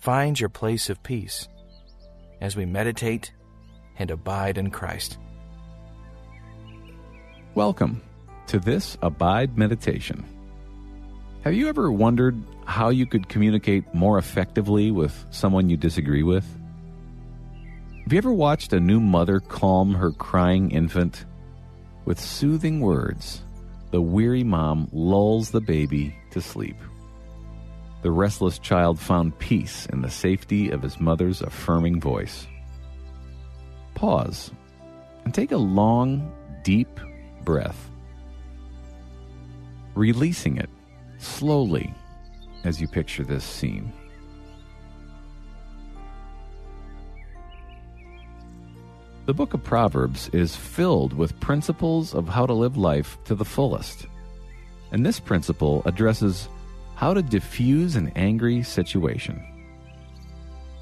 find 0.00 0.40
your 0.40 0.48
place 0.48 0.88
of 0.88 1.02
peace 1.02 1.46
as 2.40 2.56
we 2.56 2.64
meditate 2.64 3.32
and 3.98 4.10
abide 4.10 4.56
in 4.56 4.70
Christ. 4.70 5.18
Welcome 7.54 8.00
to 8.46 8.58
this 8.58 8.96
Abide 9.02 9.58
Meditation. 9.58 10.24
Have 11.44 11.52
you 11.52 11.68
ever 11.68 11.92
wondered 11.92 12.42
how 12.64 12.88
you 12.88 13.04
could 13.04 13.28
communicate 13.28 13.92
more 13.92 14.16
effectively 14.16 14.90
with 14.90 15.26
someone 15.30 15.68
you 15.68 15.76
disagree 15.76 16.22
with? 16.22 16.46
Have 18.04 18.12
you 18.12 18.18
ever 18.18 18.32
watched 18.32 18.72
a 18.72 18.80
new 18.80 19.00
mother 19.00 19.38
calm 19.38 19.92
her 19.92 20.12
crying 20.12 20.70
infant? 20.70 21.26
With 22.06 22.18
soothing 22.18 22.80
words, 22.80 23.42
the 23.90 24.00
weary 24.00 24.44
mom 24.44 24.88
lulls 24.92 25.50
the 25.50 25.60
baby 25.60 26.16
to 26.30 26.40
sleep 26.40 26.76
the 28.02 28.10
restless 28.10 28.58
child 28.58 28.98
found 28.98 29.38
peace 29.38 29.86
in 29.86 30.02
the 30.02 30.10
safety 30.10 30.70
of 30.70 30.82
his 30.82 31.00
mother's 31.00 31.42
affirming 31.42 32.00
voice. 32.00 32.46
Pause 33.94 34.52
and 35.24 35.34
take 35.34 35.52
a 35.52 35.58
long, 35.58 36.32
deep 36.62 37.00
breath, 37.44 37.90
releasing 39.94 40.56
it 40.56 40.70
slowly 41.18 41.92
as 42.64 42.80
you 42.80 42.88
picture 42.88 43.24
this 43.24 43.44
scene. 43.44 43.92
The 49.26 49.34
book 49.34 49.54
of 49.54 49.62
Proverbs 49.62 50.28
is 50.32 50.56
filled 50.56 51.12
with 51.12 51.38
principles 51.38 52.14
of 52.14 52.28
how 52.28 52.46
to 52.46 52.52
live 52.52 52.76
life 52.76 53.18
to 53.26 53.34
the 53.34 53.44
fullest. 53.44 54.06
And 54.90 55.06
this 55.06 55.20
principle 55.20 55.82
addresses 55.84 56.48
how 57.00 57.14
to 57.14 57.22
diffuse 57.22 57.96
an 57.96 58.12
angry 58.14 58.62
situation. 58.62 59.42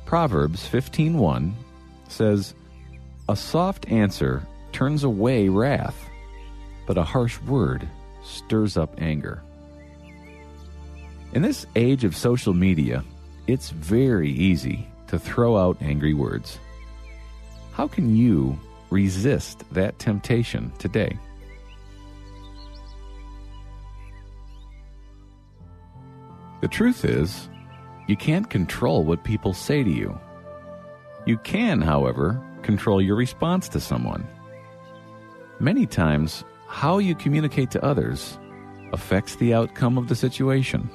Proverbs 0.04 0.66
15:1 0.66 1.54
says, 2.08 2.54
"A 3.28 3.36
soft 3.36 3.86
answer 3.86 4.42
turns 4.72 5.04
away 5.04 5.48
wrath, 5.48 5.94
but 6.88 6.98
a 6.98 7.04
harsh 7.04 7.40
word 7.42 7.86
stirs 8.24 8.76
up 8.76 9.00
anger." 9.00 9.42
In 11.34 11.42
this 11.42 11.66
age 11.76 12.02
of 12.02 12.16
social 12.16 12.52
media, 12.52 13.04
it's 13.46 13.70
very 13.70 14.32
easy 14.32 14.88
to 15.06 15.20
throw 15.20 15.56
out 15.56 15.80
angry 15.80 16.14
words. 16.14 16.58
How 17.70 17.86
can 17.86 18.16
you 18.16 18.58
resist 18.90 19.62
that 19.70 20.00
temptation 20.00 20.72
today? 20.78 21.16
The 26.60 26.68
truth 26.68 27.04
is, 27.04 27.48
you 28.08 28.16
can't 28.16 28.50
control 28.50 29.04
what 29.04 29.22
people 29.22 29.52
say 29.52 29.84
to 29.84 29.90
you. 29.90 30.18
You 31.24 31.38
can, 31.38 31.80
however, 31.80 32.42
control 32.62 33.00
your 33.00 33.14
response 33.14 33.68
to 33.68 33.80
someone. 33.80 34.26
Many 35.60 35.86
times, 35.86 36.44
how 36.66 36.98
you 36.98 37.14
communicate 37.14 37.70
to 37.72 37.84
others 37.84 38.38
affects 38.92 39.36
the 39.36 39.54
outcome 39.54 39.98
of 39.98 40.08
the 40.08 40.16
situation. 40.16 40.90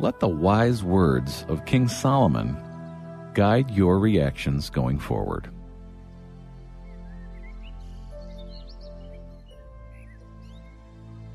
Let 0.00 0.18
the 0.18 0.28
wise 0.28 0.82
words 0.82 1.44
of 1.48 1.64
King 1.66 1.86
Solomon 1.86 2.56
guide 3.34 3.70
your 3.70 3.98
reactions 3.98 4.70
going 4.70 4.98
forward. 4.98 5.48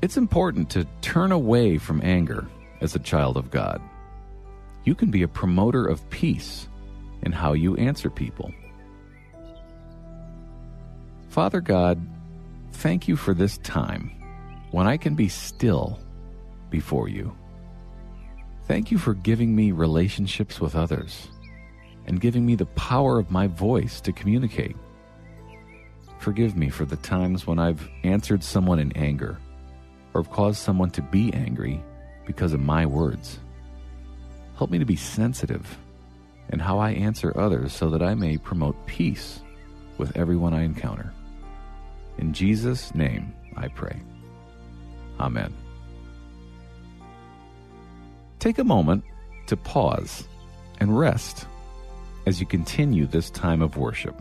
It's 0.02 0.16
important 0.16 0.68
to 0.70 0.86
turn 1.00 1.32
away 1.32 1.78
from 1.78 2.02
anger 2.02 2.46
as 2.80 2.94
a 2.94 3.00
child 3.00 3.36
of 3.36 3.50
God. 3.50 3.80
You 4.84 4.94
can 4.94 5.10
be 5.10 5.22
a 5.22 5.28
promoter 5.28 5.86
of 5.86 6.08
peace 6.10 6.68
in 7.22 7.32
how 7.32 7.52
you 7.52 7.76
answer 7.76 8.08
people. 8.08 8.52
Father 11.28 11.60
God, 11.60 12.00
thank 12.72 13.08
you 13.08 13.16
for 13.16 13.34
this 13.34 13.58
time 13.58 14.10
when 14.70 14.86
I 14.86 14.96
can 14.96 15.14
be 15.14 15.28
still 15.28 15.98
before 16.70 17.08
you. 17.08 17.36
Thank 18.66 18.90
you 18.90 18.98
for 18.98 19.14
giving 19.14 19.54
me 19.54 19.72
relationships 19.72 20.60
with 20.60 20.74
others 20.74 21.28
and 22.06 22.20
giving 22.20 22.46
me 22.46 22.54
the 22.54 22.66
power 22.66 23.18
of 23.18 23.30
my 23.30 23.46
voice 23.48 24.00
to 24.02 24.12
communicate. 24.12 24.76
Forgive 26.18 26.56
me 26.56 26.68
for 26.68 26.84
the 26.84 26.96
times 26.96 27.46
when 27.46 27.58
I've 27.58 27.88
answered 28.04 28.42
someone 28.42 28.78
in 28.78 28.92
anger 28.92 29.38
or 30.14 30.22
have 30.22 30.32
caused 30.32 30.58
someone 30.58 30.90
to 30.90 31.02
be 31.02 31.32
angry 31.32 31.82
because 32.26 32.52
of 32.52 32.60
my 32.60 32.84
words. 32.84 33.38
Help 34.58 34.70
me 34.70 34.78
to 34.78 34.84
be 34.84 34.96
sensitive 34.96 35.78
in 36.50 36.58
how 36.58 36.78
I 36.78 36.90
answer 36.90 37.32
others 37.38 37.72
so 37.72 37.90
that 37.90 38.02
I 38.02 38.14
may 38.14 38.36
promote 38.36 38.86
peace 38.86 39.40
with 39.98 40.16
everyone 40.16 40.52
I 40.54 40.62
encounter. 40.62 41.12
In 42.18 42.32
Jesus' 42.32 42.94
name 42.94 43.32
I 43.56 43.68
pray. 43.68 44.00
Amen. 45.18 45.54
Take 48.38 48.58
a 48.58 48.64
moment 48.64 49.04
to 49.46 49.56
pause 49.56 50.28
and 50.78 50.98
rest 50.98 51.46
as 52.26 52.40
you 52.40 52.46
continue 52.46 53.06
this 53.06 53.30
time 53.30 53.62
of 53.62 53.76
worship. 53.76 54.20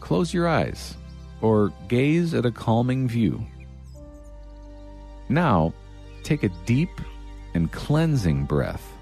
Close 0.00 0.34
your 0.34 0.48
eyes 0.48 0.96
or 1.40 1.72
gaze 1.88 2.34
at 2.34 2.46
a 2.46 2.50
calming 2.50 3.06
view. 3.06 3.44
Now, 5.28 5.72
take 6.24 6.42
a 6.42 6.48
deep 6.66 6.90
and 7.54 7.70
cleansing 7.70 8.44
breath. 8.44 8.92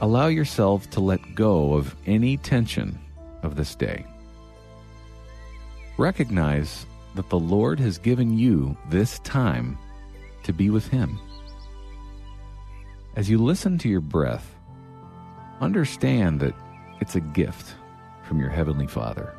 Allow 0.00 0.28
yourself 0.28 0.88
to 0.90 1.00
let 1.00 1.34
go 1.34 1.74
of 1.74 1.94
any 2.06 2.38
tension 2.38 2.98
of 3.42 3.56
this 3.56 3.74
day. 3.74 4.06
Recognize 5.98 6.86
that 7.16 7.28
the 7.28 7.38
Lord 7.38 7.78
has 7.80 7.98
given 7.98 8.38
you 8.38 8.76
this 8.88 9.18
time 9.18 9.76
to 10.44 10.52
be 10.52 10.70
with 10.70 10.88
Him. 10.88 11.18
As 13.16 13.28
you 13.28 13.38
listen 13.38 13.76
to 13.78 13.88
your 13.88 14.00
breath, 14.00 14.54
understand 15.60 16.40
that 16.40 16.54
it's 17.00 17.16
a 17.16 17.20
gift 17.20 17.74
from 18.22 18.38
your 18.38 18.48
Heavenly 18.48 18.86
Father. 18.86 19.34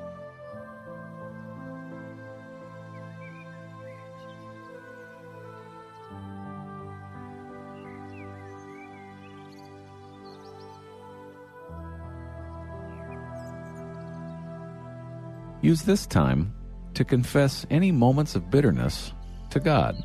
Use 15.61 15.83
this 15.83 16.07
time 16.07 16.53
to 16.95 17.05
confess 17.05 17.65
any 17.69 17.91
moments 17.91 18.35
of 18.35 18.49
bitterness 18.49 19.13
to 19.51 19.59
God 19.59 19.95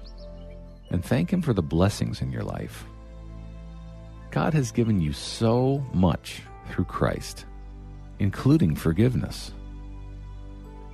and 0.91 1.05
thank 1.05 1.33
Him 1.33 1.43
for 1.43 1.55
the 1.55 1.63
blessings 1.63 2.21
in 2.21 2.31
your 2.31 2.43
life. 2.43 2.85
God 4.31 4.53
has 4.55 4.71
given 4.71 5.01
you 5.01 5.13
so 5.13 5.85
much 5.95 6.43
through 6.69 6.85
Christ, 6.85 7.47
including 8.19 8.77
forgiveness. 8.77 9.53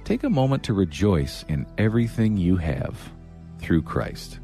Take 0.05 0.23
a 0.25 0.31
moment 0.31 0.62
to 0.65 0.75
rejoice 0.75 1.44
in 1.49 1.67
everything 1.79 2.37
you 2.37 2.56
have 2.56 2.97
through 3.58 3.82
Christ. 3.82 4.38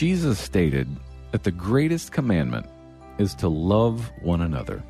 Jesus 0.00 0.38
stated 0.38 0.88
that 1.30 1.42
the 1.42 1.50
greatest 1.50 2.10
commandment 2.10 2.64
is 3.18 3.34
to 3.34 3.48
love 3.48 4.10
one 4.22 4.40
another. 4.40 4.82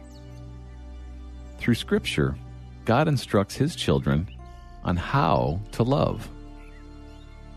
Through 1.58 1.74
Scripture, 1.74 2.36
God 2.84 3.08
instructs 3.08 3.56
His 3.56 3.74
children 3.74 4.28
on 4.84 4.96
how 4.96 5.58
to 5.72 5.82
love. 5.82 6.28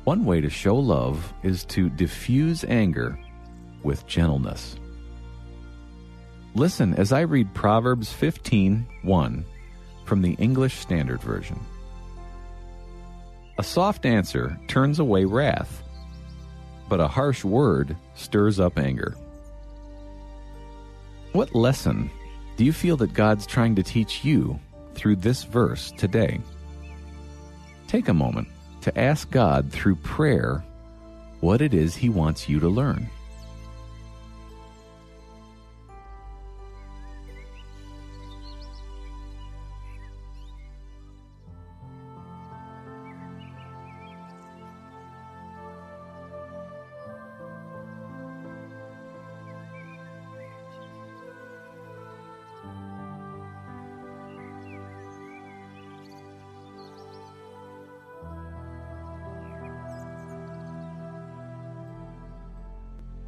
One 0.04 0.26
way 0.26 0.42
to 0.42 0.50
show 0.50 0.76
love 0.76 1.32
is 1.44 1.64
to 1.66 1.92
diffuse 1.92 2.64
anger 2.64 3.20
with 3.84 4.08
gentleness. 4.08 4.76
Listen 6.56 6.96
as 6.96 7.14
I 7.14 7.22
read 7.22 7.54
Proverbs 7.54 8.12
15:1 8.12 9.46
from 10.06 10.24
the 10.24 10.34
English 10.40 10.80
Standard 10.80 11.22
Version. 11.22 11.60
A 13.60 13.64
soft 13.64 14.08
answer 14.08 14.58
turns 14.68 14.98
away 14.98 15.26
wrath, 15.26 15.83
but 16.90 17.00
a 17.00 17.08
harsh 17.08 17.44
word 17.44 17.96
stirs 18.16 18.60
up 18.60 18.78
anger. 18.78 19.16
What 21.32 21.56
lesson 21.56 22.10
do 22.58 22.64
you 22.64 22.74
feel 22.74 22.98
that 22.98 23.14
God's 23.14 23.46
trying 23.46 23.76
to 23.76 23.84
teach 23.84 24.24
you 24.24 24.60
through 24.94 25.18
this 25.18 25.44
verse 25.44 25.92
today? 25.92 26.40
Take 27.88 28.08
a 28.08 28.14
moment 28.14 28.48
to 28.82 28.98
ask 29.00 29.30
God 29.32 29.72
through 29.72 29.96
prayer 29.96 30.64
what 31.40 31.62
it 31.62 31.74
is 31.74 31.96
He 31.96 32.10
wants 32.10 32.48
you 32.48 32.60
to 32.60 32.70
learn. 32.70 33.10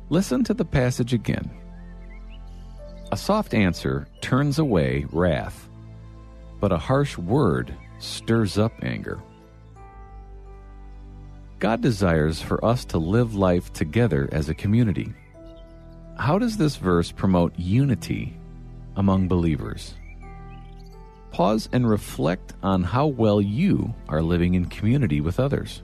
Listen 0.10 0.44
to 0.44 0.54
the 0.54 0.66
passage 0.66 1.14
again. 1.14 1.50
A 3.12 3.18
soft 3.18 3.56
answer 3.56 4.08
turns 4.22 4.60
away 4.60 5.06
wrath, 5.12 5.68
but 6.60 6.72
a 6.72 6.78
harsh 6.78 7.18
word 7.18 7.74
stirs 7.98 8.58
up 8.58 8.72
anger. 8.84 9.20
God 11.58 11.82
desires 11.82 12.40
for 12.40 12.64
us 12.64 12.86
to 12.86 13.00
live 13.00 13.34
life 13.34 13.74
together 13.74 14.30
as 14.32 14.48
a 14.48 14.54
community. 14.54 15.12
How 16.20 16.38
does 16.38 16.58
this 16.58 16.76
verse 16.76 17.12
promote 17.12 17.58
unity 17.58 18.38
among 18.98 19.28
believers? 19.28 19.96
Pause 21.32 21.70
and 21.72 21.90
reflect 21.90 22.54
on 22.62 22.84
how 22.84 23.08
well 23.08 23.42
you 23.42 23.94
are 24.08 24.22
living 24.22 24.54
in 24.54 24.66
community 24.66 25.20
with 25.20 25.40
others. 25.40 25.82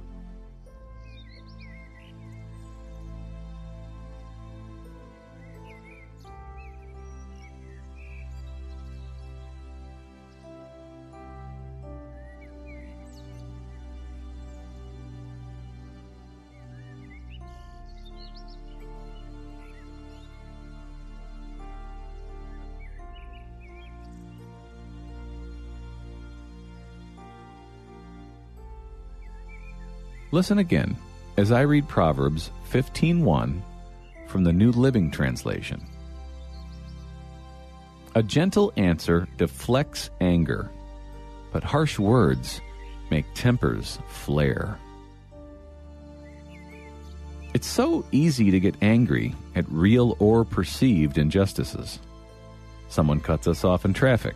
Listen 30.33 30.59
again 30.59 30.95
as 31.35 31.51
I 31.51 31.61
read 31.61 31.89
Proverbs 31.89 32.51
15:1 32.69 33.61
from 34.27 34.45
the 34.45 34.53
New 34.53 34.71
Living 34.71 35.11
Translation. 35.11 35.85
A 38.15 38.23
gentle 38.23 38.71
answer 38.77 39.27
deflects 39.37 40.09
anger, 40.21 40.71
but 41.51 41.65
harsh 41.65 41.99
words 41.99 42.61
make 43.09 43.25
tempers 43.33 43.99
flare. 44.07 44.77
It's 47.53 47.67
so 47.67 48.05
easy 48.13 48.51
to 48.51 48.59
get 48.61 48.75
angry 48.81 49.35
at 49.55 49.69
real 49.69 50.15
or 50.19 50.45
perceived 50.45 51.17
injustices. 51.17 51.99
Someone 52.87 53.19
cuts 53.19 53.47
us 53.47 53.65
off 53.65 53.83
in 53.83 53.93
traffic. 53.93 54.35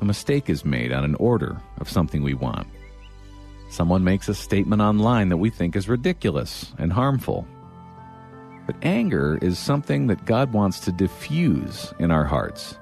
A 0.00 0.04
mistake 0.04 0.48
is 0.48 0.64
made 0.64 0.92
on 0.92 1.02
an 1.04 1.16
order 1.16 1.60
of 1.78 1.90
something 1.90 2.22
we 2.22 2.34
want. 2.34 2.68
Someone 3.68 4.02
makes 4.02 4.28
a 4.28 4.34
statement 4.34 4.80
online 4.80 5.28
that 5.28 5.36
we 5.36 5.50
think 5.50 5.76
is 5.76 5.88
ridiculous 5.88 6.72
and 6.78 6.92
harmful. 6.92 7.46
But 8.66 8.76
anger 8.82 9.38
is 9.40 9.58
something 9.58 10.06
that 10.06 10.24
God 10.24 10.52
wants 10.52 10.80
to 10.80 10.92
diffuse 10.92 11.92
in 11.98 12.10
our 12.10 12.24
hearts, 12.24 12.78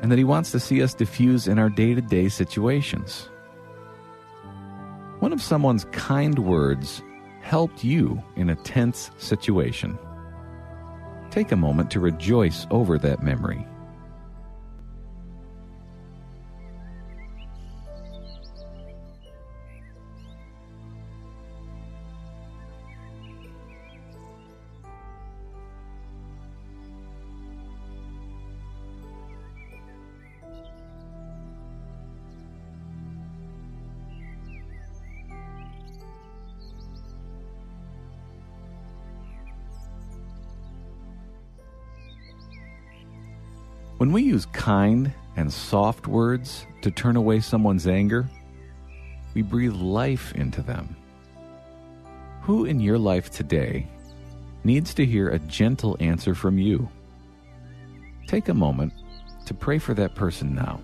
and 0.00 0.10
that 0.10 0.18
He 0.18 0.24
wants 0.24 0.50
to 0.52 0.60
see 0.60 0.82
us 0.82 0.94
diffuse 0.94 1.46
in 1.46 1.58
our 1.58 1.70
day 1.70 1.94
to 1.94 2.00
day 2.00 2.28
situations. 2.28 3.28
One 5.20 5.32
of 5.32 5.40
someone's 5.40 5.86
kind 5.86 6.38
words 6.40 7.02
helped 7.40 7.84
you 7.84 8.22
in 8.36 8.50
a 8.50 8.56
tense 8.56 9.10
situation. 9.18 9.98
Take 11.30 11.52
a 11.52 11.56
moment 11.56 11.90
to 11.92 12.00
rejoice 12.00 12.66
over 12.70 12.98
that 12.98 13.22
memory 13.22 13.66
When 44.02 44.10
we 44.10 44.24
use 44.24 44.46
kind 44.46 45.12
and 45.36 45.52
soft 45.52 46.08
words 46.08 46.66
to 46.80 46.90
turn 46.90 47.14
away 47.14 47.38
someone's 47.38 47.86
anger, 47.86 48.28
we 49.32 49.42
breathe 49.42 49.74
life 49.74 50.34
into 50.34 50.60
them. 50.60 50.96
Who 52.40 52.64
in 52.64 52.80
your 52.80 52.98
life 52.98 53.30
today 53.30 53.86
needs 54.64 54.92
to 54.94 55.06
hear 55.06 55.28
a 55.28 55.38
gentle 55.38 55.96
answer 56.00 56.34
from 56.34 56.58
you? 56.58 56.88
Take 58.26 58.48
a 58.48 58.54
moment 58.54 58.92
to 59.46 59.54
pray 59.54 59.78
for 59.78 59.94
that 59.94 60.16
person 60.16 60.52
now. 60.52 60.80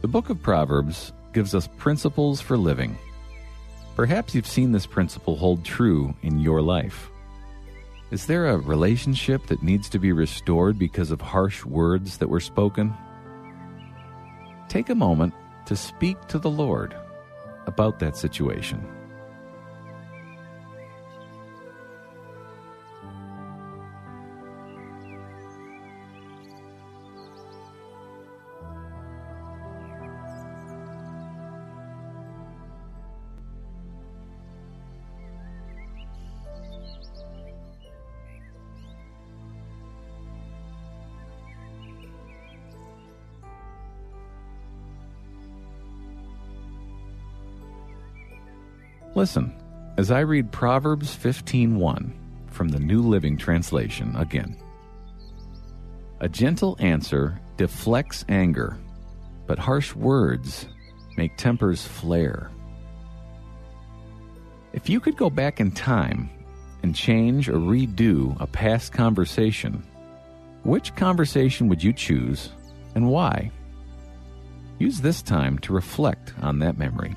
The 0.00 0.08
book 0.08 0.30
of 0.30 0.42
Proverbs 0.42 1.12
gives 1.34 1.54
us 1.54 1.68
principles 1.76 2.40
for 2.40 2.56
living. 2.56 2.96
Perhaps 3.96 4.34
you've 4.34 4.46
seen 4.46 4.72
this 4.72 4.86
principle 4.86 5.36
hold 5.36 5.62
true 5.62 6.14
in 6.22 6.38
your 6.38 6.62
life. 6.62 7.10
Is 8.10 8.24
there 8.24 8.46
a 8.46 8.56
relationship 8.56 9.46
that 9.48 9.62
needs 9.62 9.90
to 9.90 9.98
be 9.98 10.12
restored 10.12 10.78
because 10.78 11.10
of 11.10 11.20
harsh 11.20 11.66
words 11.66 12.16
that 12.16 12.28
were 12.28 12.40
spoken? 12.40 12.94
Take 14.70 14.88
a 14.88 14.94
moment 14.94 15.34
to 15.66 15.76
speak 15.76 16.18
to 16.28 16.38
the 16.38 16.50
Lord 16.50 16.96
about 17.66 17.98
that 17.98 18.16
situation. 18.16 18.82
Listen 49.16 49.52
as 49.96 50.12
I 50.12 50.20
read 50.20 50.52
Proverbs 50.52 51.14
15:1 51.16 52.12
from 52.46 52.68
the 52.68 52.78
New 52.78 53.02
Living 53.02 53.36
Translation 53.36 54.14
again. 54.14 54.56
A 56.20 56.28
gentle 56.28 56.76
answer 56.78 57.40
deflects 57.56 58.24
anger, 58.28 58.78
but 59.48 59.58
harsh 59.58 59.96
words 59.96 60.68
make 61.16 61.36
tempers 61.36 61.84
flare. 61.84 62.52
If 64.72 64.88
you 64.88 65.00
could 65.00 65.16
go 65.16 65.28
back 65.28 65.58
in 65.58 65.72
time 65.72 66.30
and 66.84 66.94
change 66.94 67.48
or 67.48 67.54
redo 67.58 68.40
a 68.40 68.46
past 68.46 68.92
conversation, 68.92 69.82
which 70.62 70.94
conversation 70.94 71.66
would 71.66 71.82
you 71.82 71.92
choose 71.92 72.50
and 72.94 73.10
why? 73.10 73.50
Use 74.78 75.00
this 75.00 75.20
time 75.20 75.58
to 75.58 75.72
reflect 75.72 76.32
on 76.40 76.60
that 76.60 76.78
memory. 76.78 77.16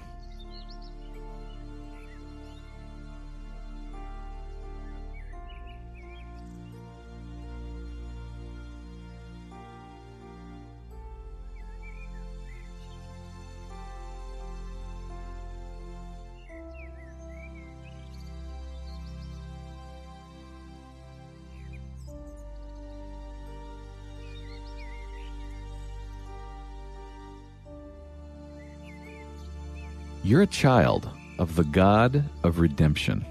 You're 30.26 30.44
a 30.44 30.48
child 30.48 31.10
of 31.38 31.58
the 31.58 31.66
God 31.66 32.24
of 32.44 32.60
redemption. 32.60 33.26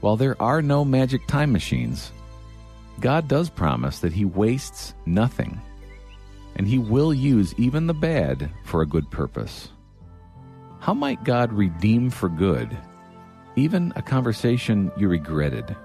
While 0.00 0.16
there 0.16 0.40
are 0.40 0.62
no 0.62 0.82
magic 0.82 1.26
time 1.26 1.52
machines, 1.52 2.10
God 3.00 3.28
does 3.28 3.50
promise 3.50 3.98
that 3.98 4.14
He 4.14 4.24
wastes 4.24 4.94
nothing, 5.04 5.60
and 6.56 6.66
He 6.66 6.78
will 6.78 7.12
use 7.12 7.54
even 7.58 7.86
the 7.86 7.92
bad 7.92 8.50
for 8.64 8.80
a 8.80 8.86
good 8.86 9.10
purpose. 9.10 9.68
How 10.80 10.94
might 10.94 11.22
God 11.22 11.52
redeem 11.52 12.08
for 12.08 12.30
good 12.30 12.74
even 13.56 13.92
a 13.94 14.02
conversation 14.02 14.90
you 14.96 15.08
regretted? 15.08 15.76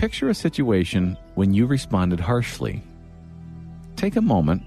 Picture 0.00 0.30
a 0.30 0.34
situation 0.34 1.14
when 1.34 1.52
you 1.52 1.66
responded 1.66 2.20
harshly. 2.20 2.82
Take 3.96 4.16
a 4.16 4.22
moment, 4.22 4.62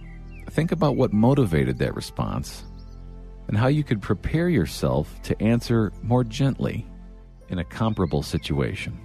think 0.51 0.71
about 0.71 0.95
what 0.95 1.11
motivated 1.11 1.79
that 1.79 1.95
response, 1.95 2.65
and 3.47 3.57
how 3.57 3.65
you 3.65 3.83
could 3.83 3.99
prepare 3.99 4.47
yourself 4.47 5.19
to 5.23 5.41
answer 5.41 5.91
more 6.03 6.23
gently 6.23 6.85
in 7.49 7.57
a 7.57 7.63
comparable 7.63 8.21
situation. 8.21 8.95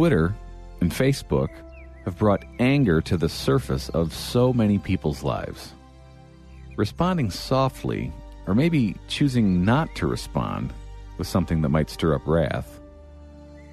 Twitter 0.00 0.34
and 0.80 0.90
Facebook 0.90 1.50
have 2.06 2.16
brought 2.16 2.46
anger 2.58 3.02
to 3.02 3.18
the 3.18 3.28
surface 3.28 3.90
of 3.90 4.14
so 4.14 4.50
many 4.50 4.78
people's 4.78 5.22
lives. 5.22 5.74
Responding 6.78 7.30
softly, 7.30 8.10
or 8.46 8.54
maybe 8.54 8.96
choosing 9.08 9.62
not 9.62 9.94
to 9.96 10.06
respond 10.06 10.72
with 11.18 11.26
something 11.26 11.60
that 11.60 11.68
might 11.68 11.90
stir 11.90 12.14
up 12.14 12.26
wrath, 12.26 12.80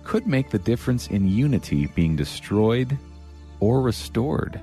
could 0.04 0.28
make 0.28 0.50
the 0.50 0.60
difference 0.60 1.08
in 1.08 1.30
unity 1.30 1.88
being 1.96 2.18
destroyed 2.18 2.98
or 3.62 3.82
restored. 3.82 4.60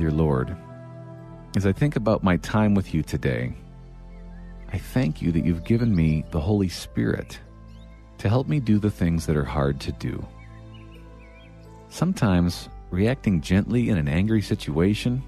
Dear 0.00 0.12
Lord, 0.12 0.56
as 1.58 1.66
I 1.66 1.72
think 1.72 1.94
about 1.94 2.24
my 2.24 2.38
time 2.38 2.74
with 2.74 2.94
you 2.94 3.02
today, 3.02 3.52
I 4.72 4.78
thank 4.78 5.20
you 5.20 5.30
that 5.30 5.44
you've 5.44 5.62
given 5.62 5.94
me 5.94 6.24
the 6.30 6.40
Holy 6.40 6.70
Spirit 6.70 7.38
to 8.16 8.30
help 8.30 8.48
me 8.48 8.60
do 8.60 8.78
the 8.78 8.90
things 8.90 9.26
that 9.26 9.36
are 9.36 9.44
hard 9.44 9.78
to 9.80 9.92
do. 9.92 10.26
Sometimes 11.90 12.70
reacting 12.90 13.42
gently 13.42 13.90
in 13.90 13.98
an 13.98 14.08
angry 14.08 14.40
situation 14.40 15.22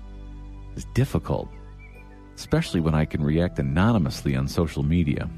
is 0.74 0.86
difficult, 0.94 1.50
especially 2.34 2.80
when 2.80 2.94
I 2.94 3.04
can 3.04 3.22
react 3.22 3.58
anonymously 3.58 4.36
on 4.36 4.48
social 4.48 4.82
media. 4.82 5.28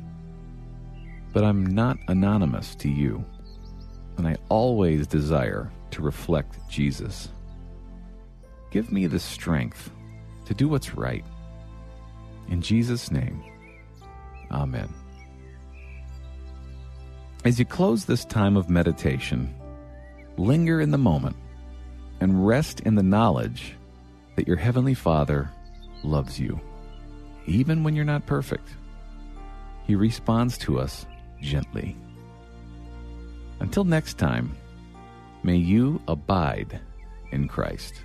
But 1.33 1.43
I'm 1.43 1.67
not 1.67 1.99
anonymous 2.07 2.77
to 2.77 2.89
you, 2.89 3.25
and 4.17 4.29
I 4.29 4.37
always 4.49 5.09
desire 5.09 5.73
to 5.91 6.03
reflect 6.03 6.57
Jesus. 6.71 7.31
Give 8.75 8.91
me 8.91 9.07
the 9.07 9.21
strength 9.21 9.93
to 10.47 10.53
do 10.53 10.67
what's 10.67 10.97
right. 10.97 11.25
In 12.49 12.61
Jesus' 12.61 13.13
name, 13.13 13.41
Amen. 14.51 14.93
As 17.45 17.61
you 17.61 17.65
close 17.65 18.05
this 18.05 18.25
time 18.25 18.57
of 18.57 18.69
meditation, 18.69 19.55
linger 20.39 20.81
in 20.81 20.91
the 20.91 20.99
moment 20.99 21.37
and 22.19 22.45
rest 22.45 22.81
in 22.81 22.97
the 22.97 23.03
knowledge 23.05 23.77
that 24.35 24.49
your 24.49 24.57
Heavenly 24.57 24.95
Father 24.95 25.49
loves 26.03 26.41
you, 26.41 26.61
even 27.47 27.85
when 27.85 27.95
you're 27.95 28.05
not 28.05 28.27
perfect. 28.27 28.71
He 29.87 29.95
responds 29.95 30.59
to 30.59 30.81
us 30.81 31.07
gently. 31.41 31.97
Until 33.61 33.85
next 33.85 34.19
time, 34.19 34.57
may 35.45 35.55
you 35.55 36.03
abide 36.09 36.81
in 37.31 37.47
Christ. 37.47 38.03